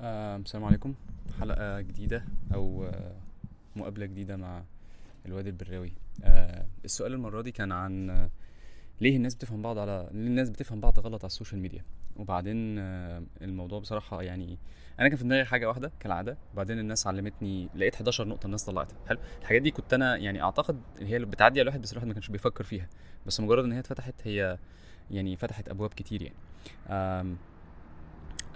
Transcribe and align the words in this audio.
آه، 0.00 0.36
السلام 0.36 0.64
عليكم. 0.64 0.94
حلقة 1.40 1.80
جديدة 1.80 2.24
أو 2.54 2.84
آه، 2.84 3.12
مقابلة 3.76 4.06
جديدة 4.06 4.36
مع 4.36 4.62
الواد 5.26 5.46
البراوي. 5.46 5.92
آه، 6.24 6.66
السؤال 6.84 7.12
المرة 7.12 7.42
دي 7.42 7.52
كان 7.52 7.72
عن 7.72 8.10
آه، 8.10 8.30
ليه 9.00 9.16
الناس 9.16 9.34
بتفهم 9.34 9.62
بعض 9.62 9.78
على 9.78 10.08
ليه 10.12 10.26
الناس 10.26 10.50
بتفهم 10.50 10.80
بعض 10.80 10.98
غلط 11.00 11.22
على 11.24 11.26
ال 11.30 11.34
social 11.34 11.60
media؟ 11.60 11.84
وبعدين 12.16 12.78
آه، 12.78 13.22
الموضوع 13.42 13.78
بصراحة 13.78 14.22
يعني 14.22 14.58
أنا 15.00 15.08
كان 15.08 15.16
في 15.18 15.24
دماغي 15.24 15.44
حاجة 15.44 15.68
واحدة 15.68 15.92
كالعادة 16.00 16.36
وبعدين 16.52 16.78
الناس 16.78 17.06
علمتني 17.06 17.68
لقيت 17.74 17.94
11 17.94 18.28
نقطة 18.28 18.46
الناس 18.46 18.64
طلعتها. 18.64 18.96
حلو. 19.08 19.18
الحاجات 19.40 19.62
دي 19.62 19.70
كنت 19.70 19.94
أنا 19.94 20.16
يعني 20.16 20.42
أعتقد 20.42 20.80
هي 21.00 21.16
اللي 21.16 21.26
بتعدي 21.26 21.60
على 21.60 21.62
الواحد 21.62 21.82
بس 21.82 21.92
الواحد 21.92 22.06
ما 22.08 22.14
كانش 22.14 22.28
بيفكر 22.28 22.64
فيها. 22.64 22.88
بس 23.26 23.40
مجرد 23.40 23.64
إن 23.64 23.72
هي 23.72 23.78
اتفتحت 23.78 24.14
هي 24.24 24.58
يعني 25.10 25.36
فتحت 25.36 25.68
أبواب 25.68 25.90
كتير 25.90 26.22
يعني. 26.22 26.36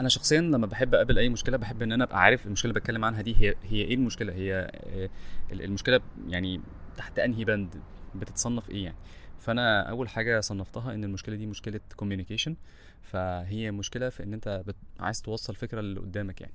أنا 0.00 0.08
شخصيا 0.08 0.40
لما 0.40 0.66
بحب 0.66 0.94
أقابل 0.94 1.18
أي 1.18 1.28
مشكلة 1.28 1.56
بحب 1.56 1.82
إن 1.82 1.92
أنا 1.92 2.04
أبقى 2.04 2.20
عارف 2.20 2.46
المشكلة 2.46 2.70
اللي 2.70 2.80
بتكلم 2.80 3.04
عنها 3.04 3.22
دي 3.22 3.36
هي 3.38 3.54
هي 3.64 3.82
إيه 3.82 3.94
المشكلة؟ 3.94 4.32
هي 4.32 4.70
آه، 4.74 5.10
المشكلة 5.52 6.00
يعني 6.28 6.60
تحت 6.96 7.18
أنهي 7.18 7.44
بند؟ 7.44 7.74
بتتصنف 8.14 8.70
إيه 8.70 8.84
يعني؟ 8.84 8.96
فأنا 9.38 9.82
أول 9.82 10.08
حاجة 10.08 10.40
صنفتها 10.40 10.94
إن 10.94 11.04
المشكلة 11.04 11.36
دي 11.36 11.46
مشكلة 11.46 11.80
كوميونيكيشن 11.96 12.56
فهي 13.02 13.70
مشكلة 13.70 14.08
في 14.08 14.22
إن 14.22 14.34
أنت. 14.34 14.62
عايز 15.00 15.22
توصل 15.22 15.54
فكرة 15.54 15.80
اللي 15.80 16.00
قدامك 16.00 16.40
يعني. 16.40 16.54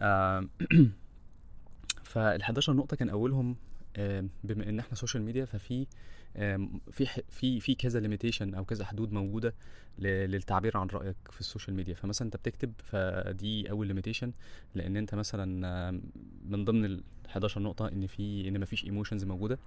آم، 0.00 0.50
فال 2.04 2.42
11 2.42 2.72
نقطة 2.72 2.96
كان 2.96 3.08
أولهم 3.08 3.56
بما 4.44 4.68
إن 4.68 4.78
إحنا 4.78 4.94
social 4.94 5.22
media 5.22 5.44
ففي 5.44 5.86
في 6.90 7.06
في 7.30 7.60
في 7.60 7.74
كذا 7.74 8.00
limitation 8.00 8.54
أو 8.54 8.64
كذا 8.64 8.84
حدود 8.84 9.12
موجودة 9.12 9.54
للتعبير 9.98 10.76
عن 10.76 10.86
رأيك 10.86 11.16
في 11.30 11.40
ال 11.40 11.45
social 11.45 11.76
media 11.76 11.94
فمثلا 11.94 12.26
أنت 12.26 12.36
بتكتب 12.36 12.72
فدي 12.84 13.70
أول 13.70 13.86
limitation 13.86 14.32
لأن 14.74 14.96
أنت 14.96 15.14
مثلا 15.14 15.90
من 16.48 16.64
ضمن 16.64 16.84
ال 16.84 17.02
11 17.28 17.60
نقطة 17.62 17.88
إن 17.88 18.06
في 18.06 18.48
إن 18.48 18.60
مفيش 18.60 18.84
emotions 18.84 19.24
موجودة. 19.24 19.58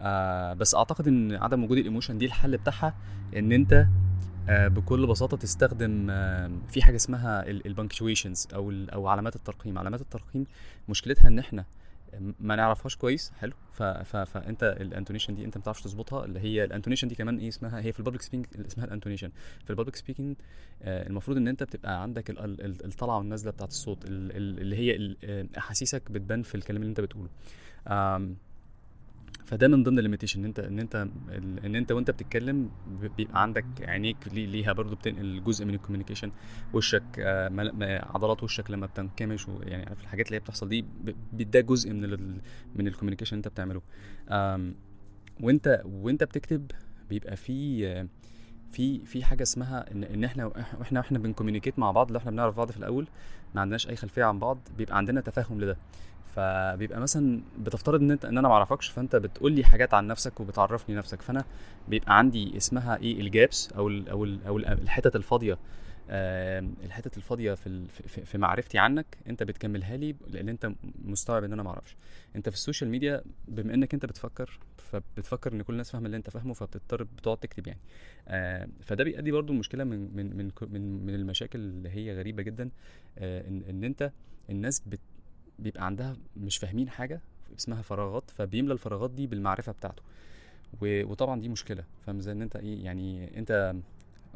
آه 0.00 0.54
بس 0.54 0.74
أعتقد 0.74 1.08
إن 1.08 1.32
عدم 1.34 1.64
وجود 1.64 1.78
ال 1.78 1.83
emotion 1.83 2.18
دي 2.18 2.26
الحل 2.26 2.56
بتاعها 2.56 2.94
إن 3.36 3.52
أنت 3.52 3.86
آه 4.48 4.68
بكل 4.68 5.06
بساطة 5.06 5.36
تستخدم 5.36 6.06
في 6.68 6.82
حاجة 6.82 6.96
اسمها 6.96 7.48
ال 7.48 7.56
punctuations 7.56 8.48
أو 8.54 8.70
أو 8.92 9.06
علامات 9.08 9.36
الترقيم. 9.36 9.78
علامات 9.78 10.00
الترقيم 10.00 10.46
مشكلتها 10.88 11.28
إن 11.28 11.38
إحنا 11.38 11.64
ما 12.40 12.56
نعرفهاش 12.56 12.96
كويس 12.96 13.32
حلو. 13.38 13.52
ف... 13.72 13.82
ف... 13.82 14.16
فانت 14.16 14.76
ال 14.80 14.85
intonation 14.85 15.34
دي 15.34 15.44
انت 15.44 15.56
ما 15.56 15.60
بتعرفش 15.60 15.82
تظبطها 15.82 16.24
اللي 16.24 16.40
هي 16.40 16.64
ال 16.64 16.68
intonation 16.68 17.08
دي 17.08 17.14
كمان 17.14 17.38
إيه 17.38 17.48
اسمها 17.48 17.80
هي 17.80 17.92
في 17.92 17.98
ال 17.98 18.01
public 18.01 18.22
speaking 18.22 18.46
اسمها 18.66 18.86
ال 18.86 18.90
intonation. 18.90 19.30
في 19.64 19.70
ال 19.70 19.74
public 19.74 19.96
speaking 19.96 20.36
المفروض 20.82 21.36
ان 21.36 21.48
انت 21.48 21.62
بتبقى 21.62 22.02
عندك 22.02 22.30
ال- 22.30 22.38
ال- 22.38 22.64
ال- 22.64 22.84
الطلعة 22.84 23.18
والنازله 23.18 23.50
بتاعت 23.50 23.68
الصوت 23.70 24.04
ال- 24.04 24.36
ال- 24.36 24.60
اللي 24.60 24.76
هي 24.76 24.96
ال- 24.96 25.16
آه، 25.24 25.46
أحاسيسك 25.58 26.10
بتبان 26.10 26.42
في 26.42 26.54
الكلام 26.54 26.82
اللي 26.82 26.90
انت 26.90 27.00
بتقوله. 27.00 27.28
فده 29.46 29.68
من 29.68 29.82
ضمن 29.82 29.98
ال 29.98 30.02
limitation 30.02 30.40
إن 30.40 30.44
أنت 30.46 30.58
إن 30.58 30.78
أنت 30.78 31.08
إن 31.64 31.74
أنت 31.76 31.92
وأنت 31.92 32.10
بتتكلم 32.10 32.70
بيبقى 33.16 33.42
عندك 33.42 33.64
عينيك 33.82 34.16
لي- 34.32 34.46
ليها 34.46 34.72
برضو 34.72 34.94
بتنقل 34.96 35.44
جزء 35.44 35.64
من 35.64 35.74
ال 35.74 35.78
communication. 35.78 36.32
وشك 36.74 37.02
آه، 37.18 38.02
عضلات 38.14 38.42
وشك 38.42 38.70
لما 38.70 38.86
بتنكمش 38.86 39.46
يعني 39.62 39.86
عارف 39.86 40.00
الحاجات 40.02 40.26
اللي 40.26 40.36
هي 40.36 40.40
بتحصل 40.40 40.68
دي 40.68 40.84
ده 41.32 41.60
جزء 41.60 41.92
من 41.92 42.04
ال 42.04 42.40
من 42.76 42.86
ال 42.88 42.91
communication 42.91 43.36
اللي 43.36 43.46
أنت 43.46 43.48
بتعمله. 43.48 43.82
وأنت 45.40 45.82
وأنت 45.84 46.24
بتكتب 46.24 46.70
بيبقى 47.10 47.36
في 47.36 48.06
في 48.70 49.04
في 49.04 49.24
حاجة 49.24 49.42
اسمها 49.42 49.92
إن 49.92 50.04
إن 50.04 50.24
إحنا 50.24 50.46
وإحنا 50.46 51.00
وإحنا 51.00 51.18
بن 51.18 51.27
communicate 51.27 51.78
مع 51.78 51.90
بعض 51.90 52.12
لو 52.12 52.18
إحنا 52.18 52.30
بنعرف 52.30 52.56
بعض 52.56 52.70
في 52.70 52.76
الأول. 52.76 53.06
ما 53.56 53.60
عندناش 53.60 53.88
أي 53.88 53.96
خلفية 53.96 54.24
عن 54.24 54.38
بعض 54.38 54.58
بيبقى 54.78 54.96
عندنا 54.96 55.20
تفاهم 55.20 55.60
لده. 55.60 55.76
فبيبقى 56.34 57.00
مثلا 57.00 57.40
بتفترض 57.58 58.00
إن 58.00 58.10
أنت 58.10 58.24
إن 58.24 58.38
أنا 58.38 58.48
ما 58.48 58.54
أعرفكش 58.54 58.88
فأنت 58.88 59.16
بتقول 59.16 59.52
لي 59.52 59.64
حاجات 59.64 59.94
عن 59.94 60.06
نفسك 60.06 60.40
وبتعرفني 60.40 60.96
نفسك. 60.96 61.22
فأنا 61.22 61.44
بيبقى 61.88 62.18
عندي 62.18 62.56
اسمها 62.56 62.96
إيه 62.96 63.20
ال 63.20 63.30
gaps 63.30 63.72
أو 63.72 63.88
ال 63.88 64.08
أو 64.08 64.24
ال 64.24 64.44
أو 64.46 64.56
ال- 64.58 64.66
الحتت 64.66 65.16
الفاضية. 65.16 65.58
آم، 66.10 66.74
الحتت 66.84 67.16
الفاضية 67.16 67.54
في 67.54 67.84
في- 67.88 68.24
في 68.24 68.38
معرفتي 68.38 68.78
عنك 68.78 69.06
أنت 69.28 69.42
بتكملها 69.42 69.96
لي 69.96 70.14
لأن 70.30 70.48
أنت 70.48 70.72
مستوعب 71.04 71.44
إن 71.44 71.52
أنا 71.52 71.62
ما 71.62 71.70
أعرفش. 71.70 71.96
أنت 72.36 72.48
في 72.48 72.54
ال 72.54 72.59
social 72.59 72.90
media 72.90 73.22
بما 73.48 73.74
إنك 73.74 73.94
أنت 73.94 74.06
بتفكر 74.06 74.58
فبتفكر 74.78 75.52
إن 75.52 75.62
كل 75.62 75.72
الناس 75.72 75.90
فاهمة 75.90 76.06
اللي 76.06 76.16
أنت 76.16 76.30
فاهمه 76.30 76.54
فبتضطر 76.54 77.02
بتقعد 77.02 77.36
تكتب 77.36 77.66
يعني. 77.66 77.80
آه، 78.28 78.68
فده 78.82 79.04
بيؤدي 79.04 79.30
برضو 79.32 79.52
المشكلة 79.52 79.84
من 79.84 80.16
من 80.16 80.36
من 80.36 80.50
من, 81.06 81.14
المشاكل 81.14 81.58
اللي 81.58 81.88
هي 81.88 82.18
غريبة 82.18 82.42
جدا. 82.42 82.64
آه، 82.64 83.05
ان 83.18 83.62
إن 83.70 83.84
أنت 83.84 84.12
الناس 84.50 84.82
بت 84.86 85.00
بيبقى 85.58 85.86
عندها 85.86 86.16
مش 86.36 86.58
فاهمين 86.58 86.88
حاجة 86.90 87.20
اسمها 87.58 87.82
فراغات 87.82 88.30
فبيملى 88.30 88.72
الفراغات 88.72 89.10
دي 89.10 89.26
بالمعرفة 89.26 89.72
بتاعته. 89.72 90.02
وطبعا 90.82 91.40
دي 91.40 91.48
مشكلة. 91.48 91.84
فاهم 92.06 92.16
إزاي؟ 92.18 92.34
إن 92.34 92.42
أنت 92.42 92.56
إيه 92.56 92.84
يعني 92.84 93.38
أنت 93.38 93.74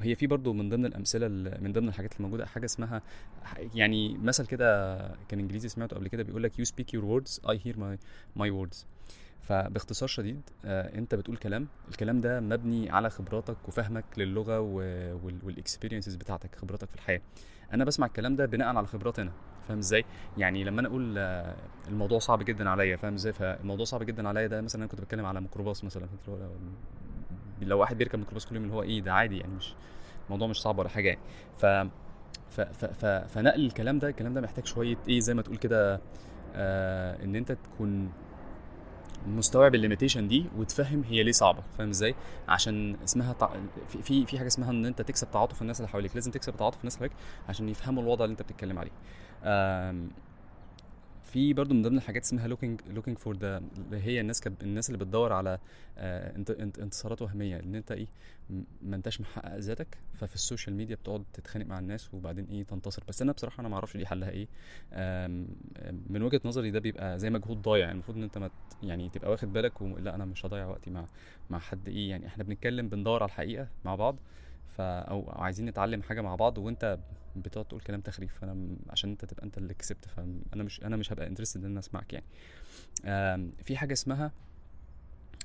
هي 0.00 0.14
في 0.14 0.26
برضو 0.26 0.52
من 0.52 0.68
ضمن 0.68 0.86
الأمثلة 0.86 1.26
ال- 1.26 1.64
من 1.64 1.72
ضمن 1.72 1.88
الحاجات 1.88 2.12
اللي 2.12 2.22
موجودة 2.24 2.46
حاجة 2.46 2.64
اسمها 2.64 3.02
يعني 3.74 4.18
مثل 4.18 4.46
كده 4.46 4.96
كان 5.28 5.40
إنجليزي 5.40 5.68
سمعته 5.68 5.96
قبل 5.96 6.08
كده 6.08 6.22
بيقول 6.22 6.42
لك 6.42 6.52
you 6.60 6.64
speak 6.64 6.96
your 6.98 7.02
words 7.04 7.38
I 7.50 7.54
hear 7.66 7.74
my 7.76 7.96
my 8.42 8.50
words. 8.50 8.76
فباختصار 9.50 10.08
شديد 10.08 10.40
آه، 10.64 10.98
انت 10.98 11.14
بتقول 11.14 11.36
كلام 11.36 11.66
الكلام 11.88 12.20
ده 12.20 12.40
مبني 12.40 12.90
على 12.90 13.10
خبراتك 13.10 13.56
وفهمك 13.68 14.04
للغة 14.16 14.60
والاكسبيرينسز 15.44 16.14
بتاعتك 16.14 16.54
خبراتك 16.54 16.88
في 16.88 16.94
الحياة. 16.94 17.20
أنا 17.72 17.84
بسمع 17.84 18.06
الكلام 18.06 18.36
ده 18.36 18.46
بناء 18.46 18.76
على 18.76 18.86
خبراتي 18.86 19.22
أنا 19.22 19.32
فاهم 19.68 19.78
إزاي؟ 19.78 20.04
يعني 20.38 20.64
لما 20.64 20.80
أنا 20.80 20.88
أقول 20.88 21.14
آه، 21.18 21.56
الموضوع 21.88 22.18
صعب 22.18 22.42
جدا 22.42 22.70
عليا 22.70 22.96
فاهم 22.96 23.14
إزاي؟ 23.14 23.32
فالموضوع 23.32 23.84
صعب 23.84 24.02
جدا 24.02 24.28
عليا 24.28 24.46
ده 24.46 24.60
مثلا 24.60 24.82
أنا 24.82 24.90
كنت 24.90 25.00
بتكلم 25.00 25.26
على 25.26 25.40
ميكروباص 25.40 25.84
مثلا 25.84 26.06
لو 27.62 27.78
واحد 27.78 27.98
بيركب 27.98 28.18
ميكروباص 28.18 28.46
كل 28.46 28.54
يوم 28.54 28.64
اللي 28.64 28.74
هو 28.74 28.82
إيه 28.82 29.00
ده 29.00 29.12
عادي 29.12 29.38
يعني 29.38 29.54
مش 29.54 29.74
الموضوع 30.26 30.48
مش 30.48 30.62
صعب 30.62 30.78
ولا 30.78 30.88
حاجة 30.88 31.08
يعني. 31.08 31.20
ف 31.56 31.66
ف 32.50 32.60
ف 32.60 32.84
ف 32.84 33.06
فنقل 33.06 33.66
الكلام 33.66 33.98
ده 33.98 34.08
الكلام 34.08 34.34
ده 34.34 34.40
محتاج 34.40 34.66
شوية 34.66 34.96
إيه 35.08 35.20
زي 35.20 35.34
ما 35.34 35.42
تقول 35.42 35.56
كده 35.56 36.00
آه 36.54 37.24
إن 37.24 37.36
أنت 37.36 37.52
تكون 37.52 38.12
مستوعب 39.26 39.74
ال 39.74 39.79
limitation 39.79 40.28
دي 40.28 40.46
وتفهم 40.56 41.04
هي 41.08 41.22
ليه 41.22 41.32
صعبة 41.32 41.62
فاهم 41.78 41.88
إزاي؟ 41.88 42.14
عشان 42.48 42.96
اسمها 43.04 43.32
تع... 43.32 43.50
في 44.02 44.26
في 44.26 44.38
حاجة 44.38 44.46
اسمها 44.46 44.70
إن 44.70 44.86
أنت 44.86 45.02
تكسب 45.02 45.30
تعاطف 45.30 45.62
الناس 45.62 45.80
اللي 45.80 45.88
حواليك 45.88 46.14
لازم 46.14 46.30
تكسب 46.30 46.56
تعاطف 46.56 46.78
الناس 46.80 46.96
اللي 46.96 47.08
حواليك 47.08 47.24
عشان 47.48 47.68
يفهموا 47.68 48.02
الوضع 48.02 48.24
اللي 48.24 48.32
أنت 48.32 48.42
بتتكلم 48.42 48.78
عليه. 48.78 48.90
آم، 49.44 50.10
في 51.32 51.52
برضو 51.52 51.74
من 51.74 51.82
ضمن 51.82 51.96
الحاجات 51.96 52.22
اسمها 52.22 52.48
looking 52.48 52.80
looking 52.90 53.18
for 53.18 53.36
the 53.36 53.58
اللي 53.58 54.02
هي 54.02 54.20
الناس 54.20 54.40
كب... 54.40 54.54
الناس 54.62 54.90
اللي 54.90 54.98
بتدور 55.04 55.32
على 55.32 55.58
آه، 55.98 56.36
انت... 56.36 56.50
انت... 56.50 56.78
انتصارات 56.78 57.22
وهمية 57.22 57.60
إن 57.60 57.74
انت 57.74 57.92
إيه 57.92 58.06
ما 58.82 58.96
أنتش 58.96 59.20
محقق 59.20 59.56
ذاتك 59.56 59.98
ففي 60.14 60.34
ال 60.34 60.40
social 60.40 60.76
media 60.76 60.96
بتقعد 60.96 61.24
تتخانق 61.32 61.66
مع 61.66 61.78
الناس 61.78 62.14
وبعدين 62.14 62.44
إيه 62.44 62.62
تنتصر. 62.62 63.02
بس 63.08 63.22
أنا 63.22 63.32
بصراحة 63.32 63.60
أنا 63.60 63.68
ما 63.68 63.74
أعرفش 63.74 63.96
دي 63.96 64.06
حلها 64.06 64.30
إيه. 64.30 64.46
من 66.10 66.22
وجهة 66.22 66.40
نظري 66.44 66.70
ده 66.70 66.78
بيبقى 66.78 67.18
زي 67.18 67.30
مجهود 67.30 67.62
ضايع. 67.62 67.80
يعني 67.84 67.92
المفروض 67.92 68.16
إن 68.16 68.22
أنت 68.22 68.38
ما 68.38 68.50
يعني 68.82 69.08
تبقى 69.08 69.30
واخد 69.30 69.52
بالك 69.52 69.82
و... 69.82 69.98
لا 69.98 70.14
أنا 70.14 70.24
مش 70.24 70.46
هضيع 70.46 70.66
وقتي 70.66 70.90
مع 70.90 71.06
مع 71.50 71.58
حد 71.58 71.88
إيه. 71.88 72.10
يعني 72.10 72.26
إحنا 72.26 72.44
بنتكلم 72.44 72.88
بندور 72.88 73.22
على 73.22 73.28
الحقيقة 73.28 73.68
مع 73.84 73.94
بعض. 73.94 74.16
أو 74.80 75.30
عايزين 75.30 75.66
نتعلم 75.66 76.02
حاجة 76.02 76.20
مع 76.20 76.34
بعض 76.34 76.58
وأنت 76.58 76.98
بتقعد 77.36 77.64
تقول 77.64 77.80
كلام 77.80 78.00
تخريف 78.00 78.38
فأنا 78.40 78.76
عشان 78.90 79.10
أنت 79.10 79.24
تبقى 79.24 79.44
أنت 79.46 79.58
اللي 79.58 79.74
كسبت 79.74 80.04
فأنا 80.04 80.62
مش 80.64 80.82
أنا 80.84 80.96
مش 80.96 81.12
هبقى 81.12 81.26
انترستد 81.26 81.64
إن 81.64 81.70
أنا 81.70 81.78
أسمعك 81.80 82.12
يعني. 82.12 82.24
في 83.64 83.76
حاجة 83.76 83.92
اسمها 83.92 84.32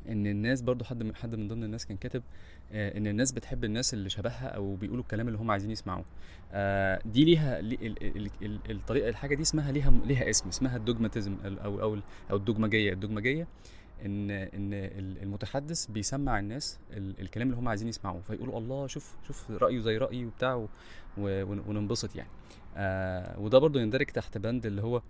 إن 0.09 0.27
الناس 0.27 0.61
برضو 0.61 0.83
حد 0.85 1.03
من 1.03 1.15
حد 1.15 1.35
من 1.35 1.47
ضمن 1.47 1.63
الناس 1.63 1.85
كان 1.85 1.97
كاتب 1.97 2.23
آه، 2.71 2.97
إن 2.97 3.07
الناس 3.07 3.31
بتحب 3.31 3.63
الناس 3.63 3.93
اللي 3.93 4.09
شبهها 4.09 4.47
أو 4.47 4.75
بيقولوا 4.75 5.03
الكلام 5.03 5.27
اللي 5.27 5.39
هم 5.39 5.51
عايزين 5.51 5.71
يسمعوه. 5.71 6.05
آه، 6.53 6.99
دي 7.05 7.25
ليها 7.25 7.61
لي- 7.61 7.75
ال- 7.81 8.03
ال- 8.17 8.29
ال- 8.41 8.71
الطريقة 8.71 9.09
الحاجة 9.09 9.35
دي 9.35 9.41
اسمها 9.41 9.71
ليها 9.71 9.91
ليها 10.05 10.29
اسم 10.29 10.49
اسمها 10.49 10.77
الدوجماتيزم 10.77 11.37
أو 11.45 11.81
أو 11.81 11.99
أو 12.31 12.35
الدوجماجية. 12.35 12.93
الدوجماجية 12.93 13.47
إن 14.05 14.31
إن 14.31 14.73
ال- 14.73 15.21
المتحدث 15.23 15.85
بيسمع 15.85 16.39
الناس 16.39 16.79
ال- 16.91 17.19
الكلام 17.21 17.47
اللي 17.47 17.59
هم 17.59 17.67
عايزين 17.67 17.87
يسمعوه 17.87 18.21
فيقولوا 18.21 18.57
الله 18.57 18.87
شوف 18.87 19.15
شوف 19.27 19.51
رأيه 19.51 19.79
زي 19.79 19.97
رايي 19.97 20.25
وبتاع 20.25 20.67
وننبسط 21.17 22.15
يعني 22.15 22.29
آه 22.77 23.39
وده 23.39 23.59
برضو 23.59 23.79
يندرج 23.79 24.05
تحت 24.05 24.37
بند 24.37 24.65
اللي 24.65 24.81
هو 24.81 25.01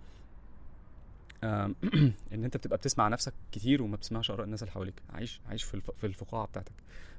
آم، 1.44 1.74
إن 2.32 2.44
أنت 2.44 2.56
بتبقى 2.56 2.78
بتسمع 2.78 3.08
نفسك 3.08 3.32
كتير 3.52 3.82
وما 3.82 3.96
بتسمعش 3.96 4.30
آراء 4.30 4.44
الناس 4.44 4.62
اللي 4.62 4.72
حواليك 4.72 5.02
عايش 5.10 5.40
عايش 5.48 5.62
في 5.62 5.74
الف... 5.74 5.90
في 5.90 6.06
الفقاعة 6.06 6.46
بتاعتك. 6.46 6.72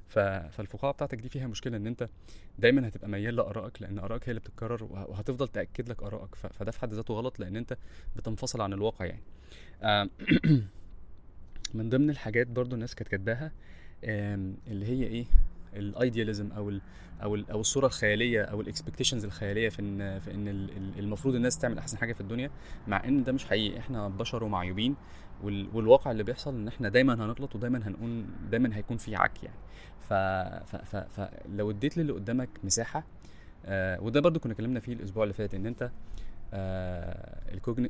فالفقاعة 0.08 0.92
بتاعتك 0.92 1.18
دي 1.18 1.28
فيها 1.28 1.46
مشكلة 1.46 1.76
إن 1.76 1.86
أنت 1.86 2.08
دايما 2.58 2.88
هتبقى 2.88 3.08
ميال 3.08 3.36
لآرائك 3.36 3.82
لأن 3.82 3.98
آرائك 3.98 4.28
هي 4.28 4.30
اللي 4.30 4.40
بتتكرر 4.40 4.84
وه- 4.84 5.10
وهتفضل 5.10 5.48
تأكد 5.48 5.88
لك 5.88 6.02
آرائك. 6.02 6.34
فده 6.34 6.70
في 6.70 6.80
حد 6.80 6.94
ذاته 6.94 7.14
غلط 7.14 7.40
لأن 7.40 7.56
أنت 7.56 7.76
بتنفصل 8.16 8.60
عن 8.60 8.72
الواقع 8.72 9.04
يعني 9.04 9.22
آم، 9.82 10.10
من 11.74 11.88
ضمن 11.88 12.10
الحاجات 12.10 12.46
برضو 12.46 12.74
الناس 12.74 12.94
كانت 12.94 13.08
كاتباها 13.10 13.52
اللي 14.04 14.86
هي 14.86 15.04
إيه؟ 15.06 15.24
ال 15.76 15.84
idealism 15.84 16.52
أو 16.52 16.68
ال 16.70 16.80
أو 17.22 17.34
ال 17.34 17.50
أو 17.50 17.60
الصورة 17.60 17.86
الخيالية 17.86 18.42
أو 18.42 18.60
ال 18.60 18.65
expectations 18.65 19.24
الخيالية 19.24 19.68
في 19.68 19.78
إن 19.82 20.18
في 20.20 20.34
إن 20.34 20.48
ال- 20.48 20.76
ال- 20.76 20.98
المفروض 20.98 21.34
الناس 21.34 21.58
تعمل 21.58 21.78
أحسن 21.78 21.98
حاجة 21.98 22.12
في 22.12 22.20
الدنيا 22.20 22.50
مع 22.88 23.04
إن 23.04 23.24
ده 23.24 23.32
مش 23.32 23.44
حقيقي. 23.46 23.78
إحنا 23.78 24.08
بشر 24.08 24.44
ومعيوبين 24.44 24.96
وال- 25.42 25.68
والواقع 25.74 26.10
اللي 26.10 26.22
بيحصل 26.22 26.54
إن 26.54 26.68
إحنا 26.68 26.88
دايما 26.88 27.14
هنغلط 27.14 27.54
ودايما 27.54 27.88
هنكون 27.88 28.26
دايما 28.50 28.76
هيكون 28.76 28.96
في 28.96 29.16
عك 29.16 29.42
يعني. 29.44 29.56
ف... 30.08 30.12
فلو 30.94 31.70
اديت 31.70 31.98
للي 31.98 32.12
قدامك 32.12 32.48
مساحة 32.64 33.04
آه 33.66 34.00
وده 34.02 34.20
برضو 34.20 34.40
كنا 34.40 34.52
اتكلمنا 34.52 34.80
فيه 34.80 34.92
الأسبوع 34.92 35.22
اللي 35.22 35.34
فات 35.34 35.54
إن 35.54 35.66
أنت 35.66 35.90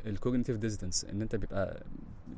ال 0.06 0.11
cognitive 0.11 0.56
dissonance 0.56 1.04
إن 1.04 1.22
أنت 1.22 1.36
بيبقى 1.36 1.82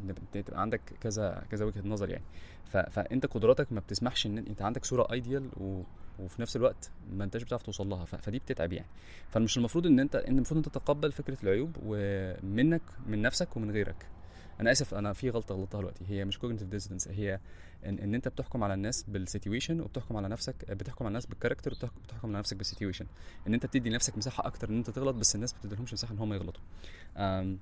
إن 0.04 0.14
بتبقى 0.34 0.60
عندك 0.60 0.80
كذا 1.00 1.44
كذا 1.50 1.64
وجهة 1.64 1.82
نظر 1.84 2.10
يعني. 2.10 2.24
ف... 2.64 2.76
فأنت 2.76 3.26
قدراتك 3.26 3.72
ما 3.72 3.80
بتسمحش 3.80 4.26
إن 4.26 4.38
أنت 4.38 4.62
عندك 4.62 4.84
صورة 4.84 5.12
ideal 5.12 5.50
و... 5.56 5.82
وفي 6.18 6.42
نفس 6.42 6.56
الوقت 6.56 6.90
ما 7.12 7.24
أنتش 7.24 7.42
بتعرف 7.42 7.62
توصل 7.62 7.88
لها. 7.88 8.04
ف... 8.04 8.14
فدي 8.14 8.38
بتتعب 8.38 8.72
يعني. 8.72 8.88
فمش 9.30 9.58
المفروض 9.58 9.86
إن 9.86 10.00
أنت 10.00 10.16
إن 10.16 10.36
المفروض 10.36 10.58
أنت 10.58 10.68
تتقبل 10.68 11.12
فكرة 11.12 11.38
العيوب 11.42 11.76
ومنك 11.82 12.82
من 13.06 13.22
نفسك 13.22 13.56
ومن 13.56 13.70
غيرك. 13.70 14.06
أنا 14.60 14.72
آسف 14.72 14.94
أنا 14.94 15.12
في 15.12 15.30
غلطة 15.30 15.54
غلطتها 15.54 15.78
دلوقتي. 15.78 16.04
هي 16.08 16.24
مش 16.24 16.38
cognitive 16.38 16.68
dissonance 16.68 17.08
هي 17.08 17.40
ان, 17.86 17.98
إن 17.98 18.14
أنت 18.14 18.28
بتحكم 18.28 18.64
على 18.64 18.74
الناس 18.74 19.02
بال 19.08 19.22
situation 19.22 19.80
وبتحكم 19.80 20.16
على 20.16 20.28
نفسك 20.28 20.70
بتحكم 20.70 21.04
على 21.04 21.08
الناس 21.08 21.26
بال 21.26 21.35
character 21.35 21.72
وبتحكم 21.72 22.28
على 22.28 22.38
نفسك 22.38 22.56
بال 22.56 22.66
situation 22.66 23.06
إن 23.46 23.54
أنت 23.54 23.66
بتدي 23.66 23.90
نفسك 23.90 24.18
مساحة 24.18 24.46
أكتر 24.46 24.68
إن 24.68 24.76
أنت 24.76 24.90
تغلط 24.90 25.14
بس 25.16 25.34
الناس 25.34 25.54
ما 25.54 25.60
بتديلهمش 25.60 25.92
مساحة 25.92 26.14
إن 26.14 26.18
هم 26.18 26.32
يغلطوا. 26.32 26.62
آم 27.16 27.58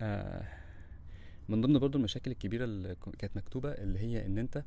آه 0.00 0.61
من 1.52 1.60
ضمن 1.60 1.78
برضو 1.78 1.98
المشاكل 1.98 2.30
الكبيرة 2.30 2.64
اللي 2.64 2.96
كانت 3.18 3.36
مكتوبة 3.36 3.68
اللي 3.72 3.98
هي 3.98 4.26
إن 4.26 4.38
أنت 4.38 4.64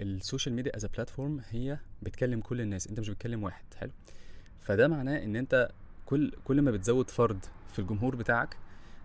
ال 0.00 0.08
social 0.08 0.54
media 0.54 0.76
as 0.76 0.86
platform 0.86 1.40
هي 1.50 1.78
بتكلم 2.02 2.40
كل 2.40 2.60
الناس 2.60 2.86
أنت 2.86 3.00
مش 3.00 3.08
بتكلم 3.08 3.42
واحد 3.42 3.64
حلو؟ 3.74 3.90
فده 4.60 4.88
معناه 4.88 5.24
إن 5.24 5.36
أنت 5.36 5.70
كل 6.06 6.32
كل 6.44 6.62
ما 6.62 6.70
بتزود 6.70 7.10
فرد 7.10 7.44
في 7.72 7.78
الجمهور 7.78 8.16
بتاعك 8.16 8.56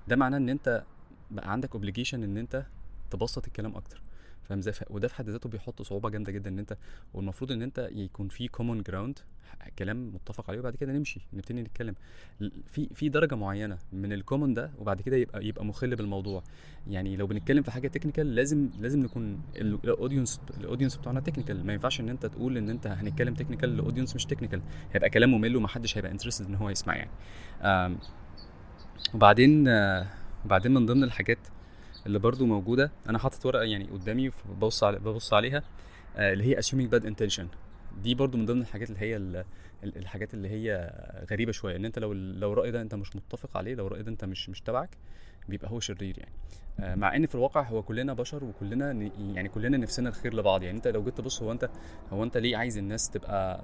ده 0.07 0.15
معناه 0.15 0.37
إن 0.37 0.49
أنت 0.49 0.83
بقى 1.31 1.51
عندك 1.51 1.71
obligation 1.73 2.23
إن 2.23 2.37
أنت 2.37 2.65
تبسط 3.11 3.45
الكلام 3.47 3.75
أكتر. 3.75 4.01
فاهم 4.49 4.57
إزاي؟ 4.59 4.73
وده 4.89 5.07
في 5.07 5.15
حد 5.15 5.29
ذاته 5.29 5.49
بيحط 5.49 5.81
صعوبة 5.81 6.09
جامدة 6.09 6.31
جدا 6.31 6.49
إن 6.49 6.59
أنت 6.59 6.77
والمفروض 7.13 7.51
إن 7.51 7.61
أنت 7.61 7.89
يكون 7.91 8.27
في 8.27 8.47
common 8.47 8.81
ground 8.81 9.19
كلام 9.79 10.11
متفق 10.15 10.49
عليه 10.49 10.59
وبعد 10.59 10.75
كده 10.75 10.93
نمشي 10.93 11.19
نبتدي 11.33 11.61
نتكلم. 11.61 11.95
في 12.67 12.89
في 12.93 13.09
درجة 13.09 13.35
معينة 13.35 13.77
من 13.93 14.13
ال 14.13 14.19
common 14.19 14.53
ده 14.53 14.71
وبعد 14.79 15.01
كده 15.01 15.15
يبقى 15.17 15.45
يبقى 15.45 15.65
مخل 15.65 15.95
بالموضوع. 15.95 16.43
يعني 16.87 17.15
لو 17.15 17.27
بنتكلم 17.27 17.63
في 17.63 17.71
حاجة 17.71 17.87
technical 17.87 18.35
لازم 18.35 18.69
لازم 18.79 18.99
نكون 18.99 19.41
ال 19.55 19.65
audience 19.65 20.41
ال 20.59 20.63
audience 20.63 20.97
بتاعنا 20.97 21.19
technical 21.19 21.65
ما 21.65 21.73
ينفعش 21.73 21.99
إن 21.99 22.09
أنت 22.09 22.25
تقول 22.25 22.57
إن 22.57 22.69
أنت 22.69 22.87
هنتكلم 22.87 23.33
technical 23.33 23.77
ل 23.77 23.81
audience 23.81 24.15
مش 24.15 24.25
technical 24.25 24.61
هيبقى 24.93 25.09
كلام 25.09 25.31
ممل 25.31 25.55
ومحدش 25.55 25.97
هيبقى 25.97 26.11
interested 26.11 26.45
إن 26.45 26.55
هو 26.55 26.69
يسمع 26.69 26.95
يعني. 26.95 27.11
وبعدين 29.13 29.67
وبعدين 30.45 30.73
من 30.73 30.85
ضمن 30.85 31.03
الحاجات 31.03 31.37
اللي 32.05 32.19
برضو 32.19 32.45
موجودة. 32.45 32.91
أنا 33.09 33.19
حاطط 33.19 33.45
ورقة 33.45 33.63
يعني 33.63 33.85
قدامي 33.85 34.31
ببص 34.49 34.83
على 34.83 34.99
ببص 34.99 35.33
عليها 35.33 35.63
اللي 36.17 36.43
هي 36.43 36.61
assuming 36.61 36.89
bad 36.95 37.03
intention. 37.03 37.45
دي 38.03 38.15
برضو 38.15 38.37
من 38.37 38.45
ضمن 38.45 38.61
الحاجات 38.61 38.89
اللي 38.89 38.99
هي 39.01 39.45
الحاجات 39.83 40.33
اللي 40.33 40.49
هي 40.49 40.93
غريبة 41.31 41.51
شوية 41.51 41.75
إن 41.75 41.85
أنت 41.85 41.99
لو 41.99 42.13
لو 42.13 42.53
الراي 42.53 42.71
ده 42.71 42.81
أنت 42.81 42.95
مش 42.95 43.15
متفق 43.15 43.57
عليه 43.57 43.75
لو 43.75 43.87
الراي 43.87 44.03
ده 44.03 44.11
أنت 44.11 44.25
مش 44.25 44.49
مش 44.49 44.61
تبعك 44.61 44.97
بيبقى 45.49 45.71
هو 45.71 45.79
شرير 45.79 46.15
يعني. 46.19 46.31
مع 46.95 47.15
إن 47.15 47.25
في 47.25 47.35
الواقع 47.35 47.61
هو 47.61 47.83
كلنا 47.83 48.13
بشر 48.13 48.43
وكلنا 48.43 48.91
يعني 49.33 49.49
كلنا 49.49 49.77
نفسنا 49.77 50.09
الخير 50.09 50.33
لبعض. 50.35 50.63
يعني 50.63 50.77
أنت 50.77 50.87
لو 50.87 51.03
جيت 51.03 51.17
تبص 51.17 51.41
هو 51.41 51.51
أنت 51.51 51.69
هو 52.13 52.23
أنت 52.23 52.37
ليه 52.37 52.57
عايز 52.57 52.77
الناس 52.77 53.09
تبقى 53.09 53.63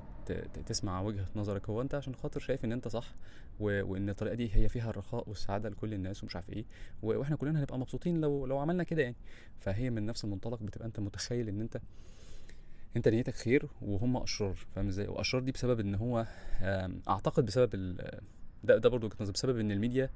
تسمع 0.65 1.01
وجهة 1.01 1.25
نظرك؟ 1.35 1.69
هو 1.69 1.81
أنت 1.81 1.95
عشان 1.95 2.15
خاطر 2.15 2.39
شايف 2.39 2.65
إن 2.65 2.71
أنت 2.71 2.87
صح 2.87 3.15
وإن 3.59 4.09
الطريقة 4.09 4.35
دي 4.35 4.49
هي 4.55 4.69
فيها 4.69 4.89
الرخاء 4.89 5.29
والسعادة 5.29 5.69
لكل 5.69 5.93
الناس 5.93 6.23
ومش 6.23 6.35
عارف 6.35 6.49
إيه 6.49 6.65
وإحنا 7.03 7.35
كلنا 7.35 7.59
هنبقى 7.59 7.79
مبسوطين 7.79 8.21
لو 8.21 8.45
لو 8.45 8.57
عملنا 8.57 8.83
كده 8.83 9.01
يعني. 9.01 9.15
فهي 9.59 9.89
من 9.89 10.05
نفس 10.05 10.23
المنطلق 10.25 10.63
بتبقى 10.63 10.87
أنت 10.87 10.99
متخيل 10.99 11.49
إن 11.49 11.61
أنت 11.61 11.77
انت 12.97 13.07
نيتك 13.07 13.35
خير 13.35 13.65
وهم 13.81 14.17
أشرار 14.17 14.55
فاهم 14.75 14.87
إزاي؟ 14.87 15.07
وأشرار 15.07 15.43
دي 15.43 15.51
بسبب 15.51 15.79
إن 15.79 15.95
هو 15.95 16.25
أعتقد 17.09 17.45
بسبب 17.45 17.95
ده 18.63 18.77
ده 18.77 18.89
برضه 18.89 19.07
وجهة 19.07 19.31
بسبب 19.31 19.59
إن 19.59 19.71
الميديا 19.71 20.09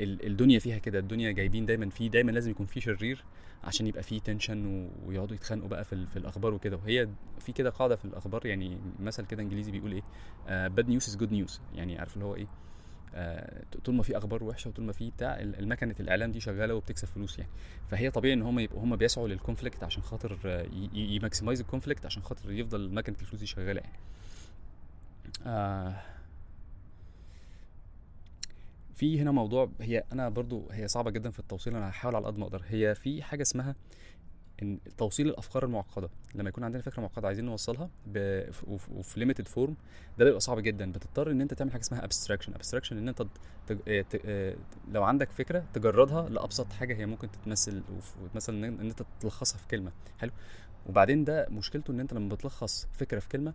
الدنيا 0.00 0.58
فيها 0.58 0.78
كده 0.78 0.98
الدنيا 0.98 1.32
جايبين 1.32 1.66
دايما 1.66 1.90
في 1.90 2.08
دايما 2.08 2.30
لازم 2.30 2.50
يكون 2.50 2.66
في 2.66 2.80
شرير 2.80 3.24
عشان 3.64 3.86
يبقى 3.86 4.02
في 4.02 4.20
tension 4.20 4.90
ويقعدوا 5.06 5.34
يتخانقوا 5.36 5.68
بقى 5.68 5.84
في, 5.84 6.06
في 6.06 6.16
الأخبار 6.16 6.54
وكده. 6.54 6.76
وهي 6.76 7.08
في 7.40 7.52
كده 7.52 7.70
قاعدة 7.70 7.96
في 7.96 8.04
الأخبار 8.04 8.46
يعني 8.46 8.78
مثل 9.00 9.26
كده 9.26 9.42
إنجليزي 9.42 9.70
بيقول 9.72 9.92
إيه 9.92 10.68
bad 10.68 10.88
news 10.88 11.08
is 11.08 11.16
good 11.16 11.32
news 11.32 11.60
يعني 11.74 11.98
عارف 11.98 12.14
اللي 12.14 12.24
هو 12.24 12.34
إيه؟ 12.36 12.46
طول 13.84 13.94
ما 13.94 14.02
في 14.02 14.16
أخبار 14.16 14.44
وحشة 14.44 14.68
وطول 14.70 14.84
ما 14.84 14.92
في 14.92 15.10
بتاع 15.10 15.40
المكنة 15.40 15.94
الإعلام 16.00 16.32
دي 16.32 16.40
شغالة 16.40 16.74
وبتكسب 16.74 17.08
فلوس 17.08 17.38
يعني. 17.38 17.50
فهي 17.90 18.10
طبيعي 18.10 18.34
إن 18.34 18.42
هم 18.42 18.58
يبقوا 18.58 18.82
هم 18.82 18.96
بيسعوا 18.96 19.28
لل 19.28 19.39
conflict 19.39 19.84
عشان 19.84 20.02
خاطر 20.02 20.66
ي 20.92 21.00
maximize 21.00 21.60
ال 21.60 21.65
conflict 21.65 22.06
عشان 22.06 22.22
خاطر 22.22 22.52
يفضل 22.52 22.94
مكنة 22.94 23.16
الفلوس 23.20 23.40
دي 23.40 23.46
شغالة 23.46 23.80
يعني. 23.80 23.98
آه 25.46 26.02
في 28.94 29.20
هنا 29.20 29.30
موضوع 29.30 29.70
هي 29.80 30.04
أنا 30.12 30.28
برضو 30.28 30.68
هي 30.70 30.88
صعبة 30.88 31.10
جدا 31.10 31.30
في 31.30 31.38
التوصيل 31.38 31.76
أنا 31.76 31.88
هحاول 31.88 32.16
على 32.16 32.26
قد 32.26 32.38
ما 32.38 32.44
أقدر. 32.44 32.62
هي 32.68 32.94
في 32.94 33.22
حاجة 33.22 33.42
اسمها 33.42 33.74
إن 34.62 34.78
توصيل 34.98 35.28
الأفكار 35.28 35.64
المعقدة 35.64 36.10
لما 36.34 36.48
يكون 36.48 36.64
عندنا 36.64 36.82
فكرة 36.82 37.00
معقدة 37.02 37.26
عايزين 37.26 37.44
نوصلها. 37.44 37.90
وفي 38.90 39.20
limited 39.20 39.48
form 39.48 39.76
ده 40.18 40.24
بيبقى 40.24 40.40
صعب 40.40 40.58
جدا. 40.60 40.92
بتضطر 40.92 41.30
إن 41.30 41.40
أنت 41.40 41.54
تعمل 41.54 41.72
حاجة 41.72 41.80
اسمها 41.80 42.04
abstraction 42.04 42.54
abstraction 42.54 42.98
إن 42.98 43.08
أنت 43.08 43.26
تج... 43.66 44.02
ت... 44.02 44.22
لو 44.92 45.02
عندك 45.04 45.30
فكرة 45.30 45.64
تجردها 45.74 46.28
لأبسط 46.28 46.72
حاجة 46.72 46.94
هي 46.94 47.06
ممكن 47.06 47.30
تتمثل 47.30 47.82
مثلا 48.34 48.68
أن 48.68 48.80
أنت 48.80 49.02
تلخصها 49.20 49.58
في 49.58 49.68
كلمة. 49.68 49.92
حلو. 50.18 50.30
وبعدين 50.86 51.24
ده 51.24 51.46
مشكلته 51.50 51.90
إن 51.90 52.00
أنت 52.00 52.12
لما 52.12 52.28
بتلخص 52.34 52.86
فكرة 52.92 53.18
في 53.18 53.28
كلمة 53.28 53.54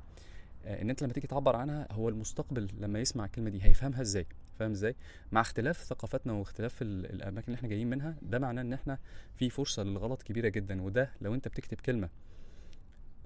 إن 0.67 0.89
أنت 0.89 1.03
لما 1.03 1.13
تيجي 1.13 1.27
تعبر 1.27 1.55
عنها 1.55 1.87
هو 1.91 2.09
المستقبل 2.09 2.67
لما 2.79 2.99
يسمع 2.99 3.25
الكلمة 3.25 3.49
دي 3.49 3.63
هيفهمها 3.63 4.01
إزاي؟ 4.01 4.25
فاهم 4.59 4.71
إزاي؟ 4.71 4.95
مع 5.31 5.41
اختلاف 5.41 5.77
ثقافتنا 5.83 6.33
واختلاف 6.33 6.81
الأماكن 6.81 7.45
اللي 7.47 7.55
إحنا 7.57 7.69
جايين 7.69 7.89
منها 7.89 8.15
ده 8.21 8.39
معناه 8.39 8.61
إن 8.61 8.73
إحنا 8.73 8.97
في 9.35 9.49
فرصة 9.49 9.83
للغلط 9.83 10.21
كبيرة 10.23 10.49
جدا 10.49 10.81
وده 10.81 11.11
لو 11.21 11.33
أنت 11.33 11.47
بتكتب 11.47 11.77
كلمة 11.81 12.09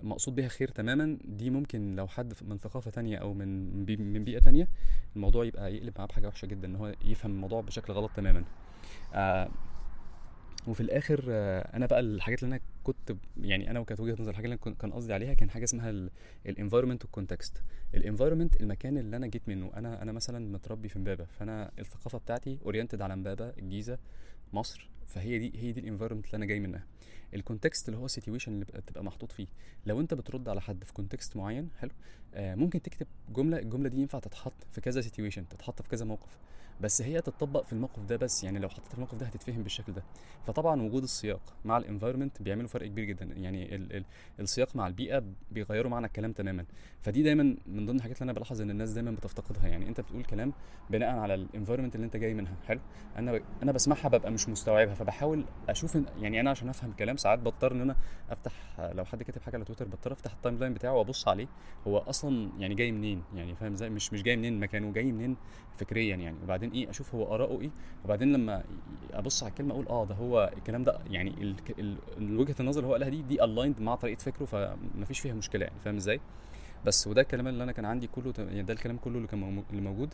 مقصود 0.04 0.36
بيها 0.36 0.48
خير 0.48 0.68
تماما 0.68 1.18
دي 1.26 1.50
ممكن 1.50 1.96
لو 1.96 2.08
حد 2.08 2.34
من 2.42 2.58
ثقافة 2.58 2.92
تانية 2.92 3.18
أو 3.18 3.34
من 3.34 3.76
من 4.14 4.24
بيئة 4.24 4.40
تانية 4.40 4.68
الموضوع 5.16 5.46
يبقى 5.46 5.76
يقلب 5.76 5.94
معاه 5.98 6.08
بحاجة 6.08 6.28
وحشة 6.28 6.46
جدا 6.46 6.68
إن 6.68 6.76
هو 6.76 6.94
يفهم 7.06 7.32
الموضوع 7.32 7.62
بشكل 7.62 7.94
غلط 7.94 8.12
تماما. 8.16 8.44
آه 9.14 9.50
وفي 10.68 10.82
الآخر 10.82 11.24
أنا 11.76 11.86
بقى 11.86 12.00
الحاجات 12.00 12.44
اللي 12.44 12.56
أنا 12.56 12.62
كنت 12.92 13.18
يعني 13.42 13.72
أنا 13.72 13.80
وكانت 13.80 14.00
وجهة 14.00 14.16
نظر 14.22 14.32
الحاجة 14.32 14.46
اللي 14.46 14.58
كان 14.58 14.92
قصدي 14.92 15.14
عليها 15.14 15.34
كان 15.34 15.50
حاجة 15.50 15.64
اسمها 15.64 16.10
ال 16.46 16.50
environment 16.50 17.04
وال 17.04 17.17
context 17.17 17.64
ال 17.96 18.01
environment 18.01 18.62
المكان 18.62 18.98
اللي 18.98 19.18
أنا 19.18 19.28
جيت 19.28 19.50
منه. 19.50 19.72
أنا 19.76 20.02
أنا 20.02 20.12
مثلا 20.12 20.52
متربي 20.52 20.90
في 20.90 20.96
امبابة. 20.96 21.26
فأنا 21.26 21.72
الثقافة 21.80 22.18
بتاعتي 22.18 22.60
oriented 22.66 23.02
على 23.02 23.14
امبابة 23.14 23.50
الجيزة 23.50 23.98
مصر 24.54 24.90
فهي 25.10 25.40
دي 25.40 25.52
هي 25.56 25.72
دي 25.72 25.80
ال 25.80 25.83
environment 25.83 26.26
اللي 26.26 26.36
أنا 26.38 26.46
جاي 26.46 26.60
منها. 26.60 26.84
ال 27.34 27.41
context 27.41 27.90
اللي 27.90 28.00
هو 28.00 28.06
ال 28.06 28.10
situation 28.10 28.52
اللي 28.52 28.66
بتبقى 28.66 29.04
محطوط 29.04 29.32
فيه. 29.32 29.48
لو 29.86 30.02
أنت 30.02 30.14
بترد 30.14 30.50
على 30.50 30.62
حد 30.62 30.84
في 30.84 30.94
context 30.94 31.38
معين 31.38 31.70
حلو 31.80 31.92
آه 32.34 32.56
ممكن 32.56 32.82
تكتب 32.82 33.08
جملة 33.30 33.60
الجملة 33.60 33.90
دي 33.90 34.02
ينفع 34.02 34.20
تتحط 34.20 34.54
في 34.72 34.82
كذا 34.82 35.02
situation 35.02 35.48
تتحط 35.48 35.82
في 35.82 35.90
كذا 35.90 36.06
موقف. 36.06 36.38
بس 36.82 37.02
هي 37.02 37.22
تتطبق 37.22 37.66
في 37.66 37.74
الموقف 37.74 38.06
ده 38.06 38.18
بس 38.18 38.44
يعني 38.44 38.60
لو 38.60 38.70
حطيت 38.70 38.94
الموقف 38.94 39.16
ده 39.18 39.26
هتتفهم 39.26 39.64
بالشكل 39.64 39.94
ده. 39.94 40.04
فطبعا 40.48 40.82
وجود 40.82 41.04
السياق 41.04 41.54
مع 41.66 41.78
ال 41.78 41.83
environment 41.83 42.42
بيعملوا 42.42 42.68
فرق 42.68 42.88
كبير 42.88 43.06
جدا. 43.06 43.26
يعني 43.26 43.76
ال 43.76 43.96
ال 43.96 44.06
السياق 44.40 44.76
مع 44.76 44.88
البيئة 44.88 45.24
بيغيروا 45.52 45.92
معنى 45.92 46.06
الكلام 46.06 46.32
تماما. 46.32 46.66
فدي 47.02 47.24
دايما 47.24 47.44
من 47.68 47.86
ضمن 47.86 47.96
الحاجات 47.96 48.16
اللي 48.22 48.24
أنا 48.24 48.34
بلاحظ 48.34 48.62
إن 48.62 48.70
الناس 48.70 48.92
دايما 48.92 49.12
بتفتقدها. 49.12 49.68
يعني 49.68 49.88
أنت 49.88 50.02
بتقول 50.02 50.24
كلام 50.24 50.54
بناء 50.90 51.16
على 51.16 51.34
ال 51.34 51.39
environment 51.39 51.96
اللي 51.96 52.06
أنت 52.06 52.18
جاي 52.18 52.34
منها. 52.34 52.56
حلو 52.68 52.80
أنا. 53.18 53.42
أنا 53.64 53.72
بسمعها 53.72 54.08
ببقى 54.08 54.32
مش 54.32 54.50
مستوعبها. 54.50 54.94
فبحاول 55.00 55.46
أشوف 55.70 55.98
يعني 56.22 56.40
أنا 56.40 56.50
عشان 56.50 56.70
أفهم 56.70 56.94
كلام 57.00 57.18
ساعات 57.18 57.40
بضطر 57.40 57.72
إن 57.72 57.82
أنا 57.82 57.96
أفتح 58.30 58.54
لو 58.80 59.06
حد 59.06 59.24
كاتب 59.24 59.42
حاجة 59.42 59.56
على 59.56 59.66
تويتر 59.66 59.86
بضطر 59.86 60.14
أفتح 60.14 60.32
ال 60.34 60.60
timeline 60.60 60.74
بتاعه 60.74 60.94
وأبص 60.94 61.28
عليه. 61.28 61.48
هو 61.88 61.98
أصلا 61.98 62.50
يعني 62.60 62.76
جاي 62.76 62.92
منين؟ 62.92 63.24
يعني 63.36 63.56
فاهم 63.56 63.74
إزاي؟ 63.74 63.90
مش 63.90 64.14
مش 64.14 64.24
جاي 64.24 64.36
منين 64.38 64.60
مكانه 64.60 64.94
جاي 64.94 65.12
منين 65.12 65.36
فكريا 65.78 66.16
يعني. 66.16 66.38
وبعدين 66.44 66.72
إيه 66.72 66.90
أشوف 66.90 67.16
هو 67.16 67.36
اراءه 67.36 67.62
إيه. 67.62 67.70
وبعدين 68.06 68.34
لما 68.34 68.64
أبص 69.14 69.44
على 69.44 69.50
الكلمة 69.50 69.74
أقول 69.74 69.88
آه 69.88 70.06
ده 70.06 70.16
هو 70.16 70.52
الكلام 70.58 70.84
ده 70.84 71.00
يعني. 71.10 71.56
وجهة 72.22 72.56
النظر 72.60 72.80
اللي 72.80 72.90
هو 72.90 72.94
قالها 72.94 73.10
دي 73.10 73.22
دي 73.22 73.44
aligned 73.44 73.82
مع 73.82 73.96
طريقة 73.96 74.20
فكره 74.20 74.46
فمفيش 74.46 75.20
فيها 75.20 75.34
مشكلة 75.34 75.66
يعني. 75.66 75.80
فاهم 75.80 75.96
إزاي؟ 75.96 76.20
بس 76.86 77.08
وده 77.08 77.22
الكلام 77.22 77.48
اللي 77.48 77.64
أنا 77.64 77.72
كان 77.72 77.86
عندي 77.86 78.08
كله 78.08 78.34
يعني 78.38 78.64
ده 78.64 78.74
الكلام 78.74 78.98
كله 78.98 79.18
اللي 79.18 79.28
كان 79.28 79.64
اللي 79.70 79.82
موجود. 79.82 80.14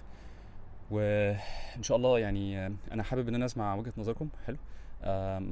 وإن 0.91 1.81
شاء 1.81 1.97
الله 1.97 2.19
يعني 2.19 2.67
أنا 2.91 3.03
حابب 3.03 3.27
إن 3.27 3.35
أنا 3.35 3.45
أسمع 3.45 3.75
وجهة 3.75 3.93
نظركم. 3.97 4.29
حلو. 4.45 4.57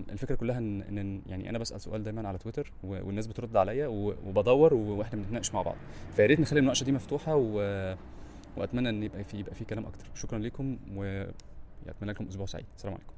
الفكرة 0.10 0.36
كلها 0.36 0.58
إن 0.58 0.82
إن 0.82 1.22
يعني 1.28 1.50
أنا 1.50 1.58
بسأل 1.60 1.82
سؤال 1.82 2.04
دايما 2.04 2.28
على 2.28 2.38
تويتر 2.38 2.72
والناس 2.84 3.28
بترد 3.28 3.58
عليا 3.58 3.88
وبدور 3.88 4.74
وإحنا 4.74 5.20
بنتناقش 5.20 5.54
مع 5.54 5.62
بعض. 5.62 5.76
فيا 6.16 6.26
ريت 6.26 6.40
نخلي 6.40 6.60
المناقشة 6.60 6.84
دي 6.84 6.92
مفتوحة 6.92 7.36
و... 7.36 7.56
وأتمنى 8.58 8.90
إن 8.90 9.04
يبقى 9.04 9.24
في 9.24 9.38
يبقى 9.38 9.56
في 9.56 9.66
كلام 9.66 9.86
أكتر. 9.86 10.06
شكرا 10.16 10.40
لكم 10.40 10.78
وأتمنى 10.96 12.12
لكم 12.12 12.28
أسبوع 12.28 12.46
سعيد. 12.46 12.66
السلام 12.76 12.94
عليكم. 12.94 13.13